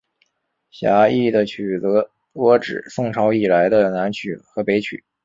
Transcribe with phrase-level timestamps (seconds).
[0.71, 5.05] 狭义的曲则多指宋朝以来的南曲和北曲。